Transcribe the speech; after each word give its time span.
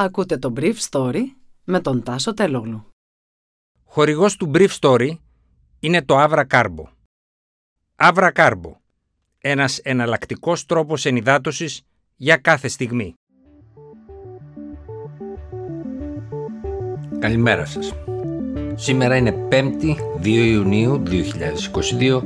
Ακούτε 0.00 0.38
το 0.38 0.52
Brief 0.56 0.74
Story 0.90 1.22
με 1.64 1.80
τον 1.80 2.02
Τάσο 2.02 2.34
Τελόγλου. 2.34 2.86
Χορηγός 3.84 4.36
του 4.36 4.50
Brief 4.54 4.68
Story 4.80 5.10
είναι 5.80 6.02
το 6.02 6.14
Avra 6.18 6.44
Carbo. 6.46 6.84
Avra 7.96 8.32
Carbo. 8.32 8.72
Ένας 9.38 9.78
εναλλακτικός 9.78 10.66
τρόπος 10.66 11.04
ενυδάτωσης 11.04 11.82
για 12.16 12.36
κάθε 12.36 12.68
στιγμή. 12.68 13.14
Καλημέρα 17.18 17.64
σας. 17.64 17.92
Σήμερα 18.74 19.16
είναι 19.16 19.48
5η 19.50 19.96
2 20.20 20.26
Ιουνίου 20.26 21.02
2022 21.02 22.22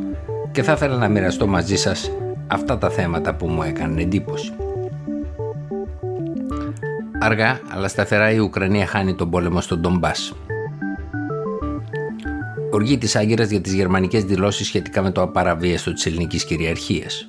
και 0.52 0.62
θα 0.62 0.72
ήθελα 0.72 0.96
να 0.96 1.08
μοιραστώ 1.08 1.46
μαζί 1.46 1.76
σας 1.76 2.10
αυτά 2.46 2.78
τα 2.78 2.90
θέματα 2.90 3.34
που 3.34 3.46
μου 3.46 3.62
έκανε 3.62 4.02
εντύπωση. 4.02 4.52
Αργά 7.24 7.60
αλλά 7.68 7.88
σταθερά 7.88 8.30
η 8.30 8.38
Ουκρανία 8.38 8.86
χάνει 8.86 9.14
τον 9.14 9.30
πόλεμο 9.30 9.60
στον 9.60 9.80
Ντομπάς. 9.80 10.32
Οργή 12.70 12.98
της 12.98 13.16
Άγκυρας 13.16 13.50
για 13.50 13.60
τις 13.60 13.72
γερμανικές 13.72 14.24
δηλώσεις 14.24 14.66
σχετικά 14.66 15.02
με 15.02 15.10
το 15.10 15.22
απαραβίαστο 15.22 15.92
της 15.92 16.06
ελληνικής 16.06 16.44
κυριαρχίας. 16.44 17.26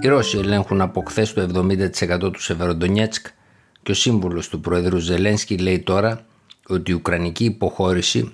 Οι 0.00 0.08
Ρώσοι 0.08 0.38
ελέγχουν 0.38 0.80
από 0.80 1.02
χθες 1.06 1.32
το 1.32 1.40
70% 1.40 2.32
του 2.32 2.42
Σεβεροντονιέτσκ 2.42 3.26
και 3.82 3.90
ο 3.90 3.94
σύμβουλος 3.94 4.48
του 4.48 4.60
Πρόεδρου 4.60 4.98
Ζελένσκι 4.98 5.58
λέει 5.58 5.80
τώρα 5.80 6.26
ότι 6.68 6.90
η 6.90 6.94
Ουκρανική 6.94 7.44
υποχώρηση 7.44 8.32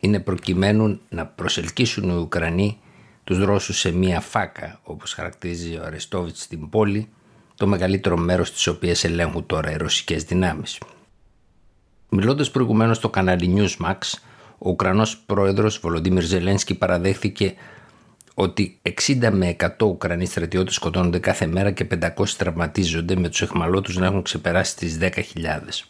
είναι 0.00 0.20
προκειμένου 0.20 1.00
να 1.08 1.26
προσελκύσουν 1.26 2.08
οι 2.08 2.16
Ουκρανοί 2.16 2.78
τους 3.24 3.38
Ρώσους 3.38 3.78
σε 3.78 3.90
μία 3.90 4.20
φάκα, 4.20 4.80
όπως 4.82 5.12
χαρακτηρίζει 5.12 5.76
ο 5.76 5.82
Αρεστόβιτς 5.84 6.42
στην 6.42 6.68
πόλη, 6.68 7.08
το 7.56 7.66
μεγαλύτερο 7.66 8.16
μέρος 8.16 8.52
της 8.52 8.66
οποίας 8.66 9.04
ελέγχουν 9.04 9.46
τώρα 9.46 9.70
οι 9.70 9.76
ρωσικές 9.76 10.24
δυνάμεις. 10.24 10.78
Μιλώντας 12.08 12.50
προηγουμένως 12.50 12.96
στο 12.96 13.08
κανάλι 13.08 13.54
Newsmax, 13.56 13.98
ο 14.58 14.70
Ουκρανός 14.70 15.18
πρόεδρος 15.18 15.78
Βολοντίμιρ 15.78 16.22
Ζελένσκι 16.22 16.74
παραδέχθηκε 16.74 17.54
ότι 18.34 18.80
60 18.82 19.30
με 19.32 19.56
100 19.58 19.86
Ουκρανοί 19.86 20.26
στρατιώτες 20.26 20.74
σκοτώνονται 20.74 21.18
κάθε 21.18 21.46
μέρα 21.46 21.70
και 21.70 21.86
500 22.16 22.28
τραυματίζονται 22.36 23.16
με 23.16 23.28
τους 23.28 23.42
εχμαλώτους 23.42 23.96
να 23.96 24.06
έχουν 24.06 24.22
ξεπεράσει 24.22 24.76
τις 24.76 24.98
10.000. 25.00 25.86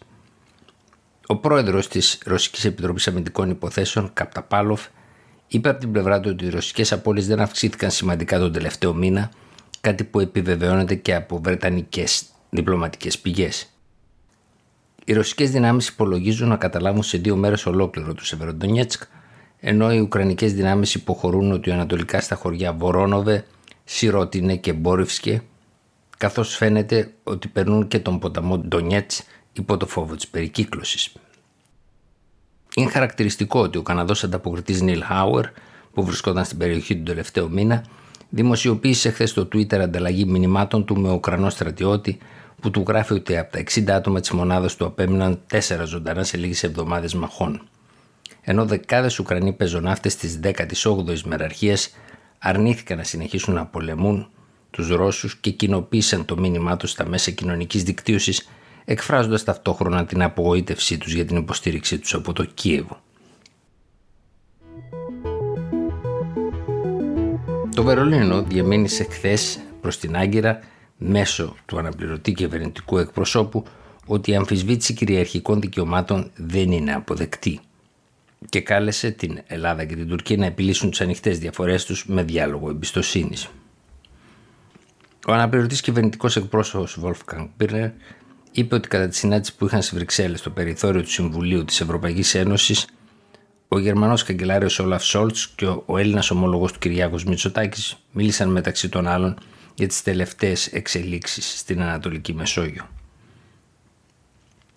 Ο 1.27 1.37
πρόεδρος 1.37 1.89
της 1.89 2.19
Ρωσικής 2.25 2.65
Επιτροπής 2.65 3.09
Αμυντικών 3.09 3.51
Υποθέσεων, 3.51 4.11
Καπταπάλοφ, 4.13 4.87
είπε 5.53 5.69
από 5.69 5.81
την 5.81 5.93
πλευρά 5.93 6.21
του 6.21 6.31
ότι 6.33 6.45
οι 6.45 6.49
ρωσικές 6.49 6.93
απώλειες 6.93 7.27
δεν 7.27 7.41
αυξήθηκαν 7.41 7.91
σημαντικά 7.91 8.39
τον 8.39 8.53
τελευταίο 8.53 8.95
μήνα, 8.95 9.31
κάτι 9.81 10.05
που 10.05 10.21
επιβεβαιώνεται 10.21 10.95
και 10.95 11.15
από 11.15 11.41
βρετανικές 11.41 12.25
διπλωματικές 12.51 13.19
πηγές. 13.19 13.67
Οι 15.05 15.13
ρωσικές 15.13 15.51
δυνάμεις 15.51 15.89
υπολογίζουν 15.89 16.49
να 16.49 16.57
καταλάβουν 16.57 17.03
σε 17.03 17.19
δύο 17.19 17.37
μέρες 17.37 17.67
ολόκληρο 17.67 18.15
του 18.15 18.25
Σεβεροντονιέτσκ, 18.25 19.03
ενώ 19.61 19.93
οι 19.93 19.99
Ουκρανικές 19.99 20.55
δυνάμεις 20.55 20.95
υποχωρούν 20.95 21.53
ότι 21.53 21.71
ανατολικά 21.71 22.21
στα 22.21 22.35
χωριά 22.35 22.73
Βορόνοβε, 22.73 23.45
Σιρότινε 23.85 24.57
και 24.57 24.73
Μπόριφσκε, 24.73 25.43
καθώς 26.19 26.57
φαίνεται 26.57 27.13
ότι 27.23 27.49
περνούν 27.49 27.89
και 27.89 27.99
τον 27.99 28.19
ποταμό 28.19 28.59
Ντονιέτς 28.59 29.23
υπό 29.53 29.77
το 29.77 29.87
φόβο 29.87 30.15
της 30.15 30.29
περικύκλωσης. 30.29 31.13
Είναι 32.75 32.91
χαρακτηριστικό 32.91 33.61
ότι 33.61 33.79
ο 33.79 33.83
Καναδός 33.83 34.25
ανταποκριτής 34.25 34.81
Νίλ 34.81 35.03
Χάουερ, 35.03 35.47
που 35.95 36.05
βρισκόταν 36.05 36.45
στην 36.45 36.59
περιοχή 36.59 36.97
του 36.97 37.03
τελευταίο 37.03 37.49
μήνα, 37.49 37.85
δημοσιοποίησε 38.29 39.11
χθες 39.11 39.31
στο 39.31 39.43
Twitter 39.43 39.77
ανταλλαγή 39.77 40.25
μηνυμάτων 40.25 40.85
του 40.85 41.01
με 41.01 41.11
Ουκρανό 41.11 41.51
στρατιώτη 41.51 42.19
που 42.61 42.71
του 42.71 42.85
γράφει 42.89 43.13
ότι 43.13 43.39
από 43.39 43.53
τα 43.53 43.63
60 43.75 43.91
άτομα 43.91 44.21
της 44.21 44.31
μονάδας 44.31 44.77
του 44.77 44.85
απέμειναν 44.85 45.41
4 45.51 45.59
ζωντανά 45.85 46.25
σε 46.25 46.37
λίγες 46.37 46.63
εβδομάδες 46.63 47.15
μαχών. 47.15 47.63
Ενώ 48.41 48.65
δεκάδες 48.65 49.19
Ουκρανοί 49.19 49.53
πεζοναύτες 49.53 50.17
της 50.17 50.41
18η 50.43 51.21
μεραρχίας 51.21 51.95
αρνήθηκαν 52.39 52.97
να 52.97 53.05
συνεχίσουν 53.05 53.55
να 53.55 53.67
πολεμούν 53.67 54.29
τους 54.71 54.89
Ρώσους 54.89 55.37
και 55.37 55.51
κοινοποίησαν 55.51 56.25
το 56.25 56.39
μήνυμά 56.39 56.77
τους 56.77 56.91
στα 56.91 57.09
μέσα 57.09 57.31
κοινωνικής 57.31 57.83
δικτύωσης 57.83 58.49
εκφράζοντας 58.85 59.45
ταυτόχρονα 59.45 60.05
την 60.05 60.23
απογοήτευσή 60.23 60.99
τους 60.99 61.13
για 61.13 61.25
την 61.25 61.37
υποστήριξή 61.37 61.99
τους 61.99 62.15
από 62.15 62.33
το 62.33 62.45
Κίεβο. 62.45 63.01
Το 67.75 67.83
Βερολίνο 67.83 68.43
διαμήνυσε 68.43 69.05
χθες 69.05 69.59
προς 69.81 69.99
την 69.99 70.17
Άγκυρα 70.17 70.61
μέσω 70.97 71.57
του 71.67 71.79
αναπληρωτή 71.79 72.33
κυβερνητικού 72.33 72.99
εκπροσώπου 72.99 73.65
ότι 74.07 74.31
η 74.31 74.35
αμφισβήτηση 74.35 74.95
κυριαρχικών 74.95 75.61
δικαιωμάτων 75.61 76.31
δεν 76.37 76.73
είναι 76.73 76.95
αποδεκτή 76.95 77.61
και 78.49 78.61
κάλεσε 78.61 79.11
την 79.11 79.41
Ελλάδα 79.47 79.85
και 79.85 79.95
την 79.95 80.09
Τουρκία 80.09 80.37
να 80.37 80.47
επιλύσουν 80.47 80.91
τις 80.91 81.01
ανοιχτές 81.01 81.39
διαφορές 81.39 81.85
τους 81.85 82.07
με 82.07 82.23
διάλογο 82.23 82.71
εμπιστοσύνης. 82.71 83.49
Ο 85.27 85.33
αναπληρωτής 85.33 85.81
κυβερνητικός 85.81 86.37
εκπρόσωπος 86.37 86.99
Wolfgang 87.03 87.49
Birner 87.61 87.91
είπε 88.53 88.75
ότι 88.75 88.89
κατά 88.89 89.09
τη 89.09 89.17
συνάντηση 89.17 89.57
που 89.57 89.67
είχαν 89.67 89.83
στι 89.83 89.95
Βρυξέλλες 89.95 90.39
στο 90.39 90.51
περιθώριο 90.51 91.03
του 91.03 91.11
Συμβουλίου 91.11 91.65
της 91.65 91.81
Ευρωπαϊκής 91.81 92.35
Ένωσης, 92.35 92.87
ο 93.69 93.79
Γερμανός 93.79 94.23
καγκελάριος 94.23 94.79
Όλαφ 94.79 95.05
Σόλτς 95.05 95.49
και 95.49 95.67
ο 95.67 95.99
Έλληνας 95.99 96.31
ομόλογο 96.31 96.67
του 96.67 96.79
Κυριάκος 96.79 97.25
Μητσοτάκης 97.25 97.97
μίλησαν 98.13 98.49
μεταξύ 98.49 98.89
των 98.89 99.07
άλλων 99.07 99.39
για 99.75 99.89
τις 99.89 100.03
τελευταίες 100.03 100.67
εξελίξεις 100.67 101.59
στην 101.59 101.83
Ανατολική 101.83 102.35
Μεσόγειο. 102.35 102.89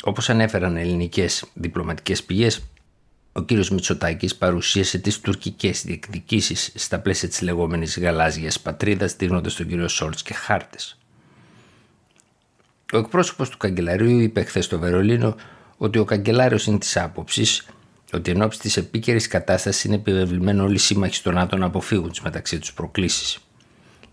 Όπως 0.04 0.30
ανέφεραν 0.30 0.78
ελληνικές 0.78 1.46
διπλωματικές 1.54 2.24
πηγές, 2.24 2.64
ο 3.32 3.44
κ. 3.44 3.52
Μητσοτάκης 3.52 4.36
παρουσίασε 4.36 4.98
τις 4.98 5.20
τουρκικές 5.20 5.84
διεκδικήσεις 5.84 6.72
στα 6.76 7.00
πλαίσια 7.00 7.28
της 7.28 7.42
λεγόμενης 7.42 8.00
γαλάζιας 8.00 8.60
πατρίδας, 8.60 9.16
δείχνοντα 9.16 9.50
τον 9.58 9.68
κ. 9.68 9.90
Σόλτς 9.90 10.24
και 10.24 10.34
χάρτες. 10.34 10.98
Ο 12.94 12.98
εκπρόσωπος 12.98 13.50
του 13.50 13.58
καγκελαρίου 13.58 14.20
είπε 14.20 14.44
χθες 14.44 14.66
στο 14.66 14.80
Βερολίνο 14.80 15.36
ότι 15.78 16.00
ο 16.00 16.04
καγκελάριος 16.04 16.66
είναι 16.66 16.78
της 16.78 16.98
άποψης 16.98 17.68
ότι 18.14 18.32
εν 18.32 18.42
ώψη 18.42 18.60
της 18.60 18.78
επίκαιρης 18.78 19.28
κατάστασης 19.28 19.84
είναι 19.84 19.96
επιβεβλημένο 19.96 20.64
όλοι 20.64 20.76
οι 20.76 20.78
σύμμαχοι 20.78 21.16
στον 21.16 21.34
ΝΑΤΟ 21.34 21.58
να 21.58 21.66
αποφύγουν 21.66 22.10
τις 22.10 22.22
μεταξύ 22.22 22.60
τους 22.60 22.74
προκλήσεις. 22.74 23.38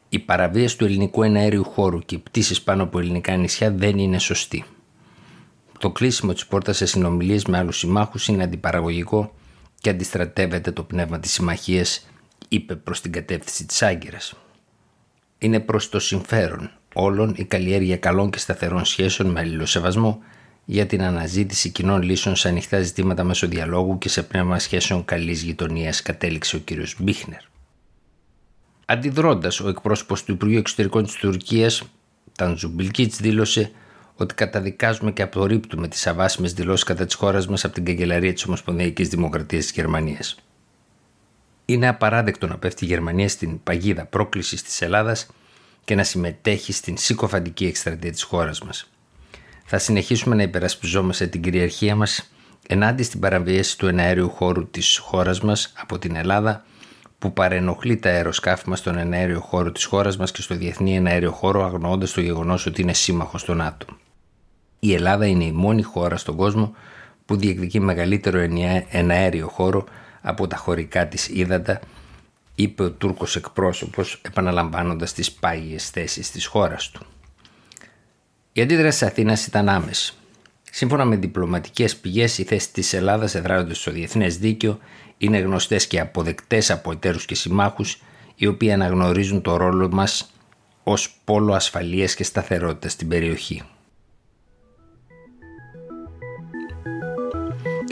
Η 0.09 0.19
παραβίαση 0.19 0.79
του 0.79 0.85
ελληνικού 0.85 1.23
εναέριου 1.23 1.65
χώρου 1.65 1.99
και 1.99 2.15
οι 2.15 2.19
πτήσεις 2.19 2.63
πάνω 2.63 2.83
από 2.83 2.99
ελληνικά 2.99 3.37
νησιά 3.37 3.71
δεν 3.71 3.99
είναι 3.99 4.19
σωστή. 4.19 4.65
Το 5.79 5.91
κλείσιμο 5.91 6.33
της 6.33 6.47
πόρτας 6.47 6.77
σε 6.77 6.87
συνομιλίες 6.87 7.45
με 7.45 7.59
άλλους 7.59 7.79
συμμάχους 7.79 8.29
είναι 8.29 8.43
αντιπαραγωγικό 8.43 9.35
και 9.81 9.91
αντιστρατεύεται 9.91 10.71
το 10.71 10.83
πνεύμα 10.83 11.19
της 11.19 11.33
συμμαχίας, 11.33 12.09
είπε 12.49 12.77
προς 12.77 13.01
την 13.01 13.13
κατεύθυνση 13.13 13.67
της 13.67 13.83
Άγκυρας. 13.83 14.35
Είναι 15.39 15.61
προς 15.61 15.89
το 15.89 15.99
συμφέρον 16.01 16.71
όλων 16.93 17.35
η 17.37 17.45
καλλιέργεια 17.45 17.97
καλών 17.97 18.31
και 18.31 18.39
σταθερών 18.39 18.85
σχέσεων 18.85 19.31
με 19.31 19.41
αλληλοσεβασμό 19.41 20.23
για 20.65 20.87
την 20.87 21.03
αναζήτηση 21.03 21.69
κοινών 21.69 22.03
λύσεων 22.03 22.37
σε 22.37 22.49
ανοιχτά 22.49 22.81
ζητήματα 22.81 23.25
μέσω 23.25 23.47
διαλόγου 23.47 23.99
και 23.99 24.09
σε 24.09 24.23
πνεύμα 24.23 24.59
σχέσεων 24.59 25.05
καλής 25.05 25.43
γειτονίας, 25.43 26.03
κατέληξε 26.03 26.57
ο 26.57 26.61
κ. 26.65 26.71
Μπίχνερ. 26.99 27.41
Αντιδρώντας, 28.87 29.61
ο 29.61 29.69
εκπρόσωπος 29.69 30.25
του 30.25 30.33
Υπουργείου 30.33 30.59
Εξωτερικών 30.59 31.05
της 31.05 31.15
Τουρκίας, 31.15 31.83
Ταντζουμπιλκίτ, 32.37 33.15
δήλωσε 33.15 33.71
ότι 34.17 34.35
καταδικάζουμε 34.35 35.13
και 35.13 35.23
απορρίπτουμε 35.23 35.89
τις 35.89 36.07
αβάσιμες 36.07 36.53
δηλώσεις 36.53 36.85
κατά 36.85 37.05
της 37.05 37.15
χώρας 37.15 37.47
μας 37.49 37.65
από 37.65 37.75
την 37.75 37.85
καγκελαρία 37.85 38.33
της 38.33 38.45
Ομοσπονδιακής 38.45 39.09
Δημοκρατίας 39.09 39.65
της 39.65 39.73
Γερμανίας. 39.73 40.37
Είναι 41.65 41.89
απαράδεκτο 41.89 42.47
να 42.47 42.59
πέφτει 42.59 42.85
η 42.85 42.87
Γερμανία 42.87 43.29
στην 43.29 43.63
παγίδα 43.63 44.05
πρόκλησης 44.07 44.63
της 44.63 44.83
Ελλάδας 44.83 45.27
και 45.85 45.95
να 45.95 46.03
συμμετέχει 46.03 46.73
στην 46.73 46.97
συκοφαντική 46.97 47.67
εκστρατεία 47.67 48.11
της 48.13 48.23
χώρας 48.23 48.63
μας. 48.63 48.91
Θα 49.65 49.79
συνεχίσουμε 49.79 50.35
να 50.35 50.43
υπερασπιζόμαστε 50.43 51.27
την 51.27 51.43
κυριαρχία 51.43 51.97
μας 51.97 52.33
ενάντια 52.69 53.05
στην 53.05 53.21
παραβίαση 53.21 53.79
του 53.79 53.87
εναέριου 53.87 54.31
χώρου 54.31 54.71
της 54.71 54.99
χώρας 54.99 55.41
μας 55.41 55.73
από 55.77 55.99
την 55.99 56.17
Ελλάδα 56.17 56.65
που 57.19 57.33
παρενοχλεί 57.33 57.97
τα 57.97 58.11
αεροσκάφη 58.11 58.69
μας 58.69 58.79
στον 58.79 58.99
εναέριο 58.99 59.41
χώρο 59.41 59.73
της 59.73 59.85
χώρας 59.85 60.17
μας 60.17 60.31
και 60.31 60.43
στο 60.43 60.55
διεθνή 60.55 60.97
εναέριο 60.97 61.31
χώρο 61.31 61.65
αγνοώντας 61.65 62.13
το 62.13 62.21
γεγονός 62.21 62.67
ότι 62.67 62.83
είναι 62.83 62.93
σύμμαχος 62.93 63.41
στο 63.41 63.55
ΝΑΤΟ. 63.55 63.87
Η 64.79 64.95
Ελλάδα 64.95 65.27
είναι 65.27 65.45
η 65.45 65.53
μόνη 65.53 65.83
χώρα 65.83 66.17
στον 66.17 66.37
κόσμο 66.37 66.75
που 67.25 67.37
διεκδικεί 67.37 67.81
μεγαλύτερο 67.81 68.39
εναέριο 68.91 69.49
χώρο 69.49 69.85
από 70.21 70.47
τα 70.47 70.57
χωρικά 70.57 71.09
της 71.09 71.29
ύδατα 71.29 71.81
είπε 72.55 72.83
ο 72.83 72.91
Τούρκος 72.91 73.37
εκπρόσωπος 73.37 74.21
επαναλαμβάνοντας 74.23 75.13
τις 75.13 75.33
πάγιες 75.33 75.91
θέσεις 75.91 76.31
της 76.31 76.47
χώρας 76.47 76.91
του. 76.91 77.07
Η 78.53 78.61
αντίδραση 78.61 78.99
της 78.99 79.09
Αθήνας 79.09 79.47
ήταν 79.47 79.69
άμεση. 79.69 80.15
Σύμφωνα 80.71 81.05
με 81.05 81.17
διπλωματικές 81.17 81.97
πηγές, 81.97 82.39
οι 82.39 82.45
θέσεις 82.45 82.71
της 82.71 82.93
Ελλάδας 82.93 83.35
εδράζονται 83.35 83.75
στο 83.75 83.91
διεθνές 83.91 84.39
δίκαιο, 84.39 84.79
είναι 85.19 85.39
γνωστές 85.39 85.87
και 85.87 86.01
αποδεκτές 86.01 86.71
από 86.71 86.93
εταίρους 86.93 87.25
και 87.25 87.35
συμμάχους, 87.35 88.03
οι 88.35 88.47
οποίοι 88.47 88.73
αναγνωρίζουν 88.73 89.43
το 89.43 89.57
ρόλο 89.57 89.91
μας 89.93 90.31
ως 90.83 91.17
πόλο 91.25 91.53
ασφαλείας 91.53 92.15
και 92.15 92.25
σταθερότητας 92.25 92.93
στην 92.93 93.09
περιοχή. 93.09 93.63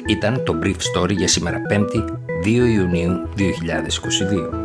Ήταν 0.06 0.44
το 0.44 0.58
Brief 0.62 0.76
Story 0.94 1.16
για 1.16 1.28
σήμερα 1.28 1.62
5η 1.70 2.29
2 2.42 2.66
Ιουνίου 2.66 3.28
2022. 3.36 4.59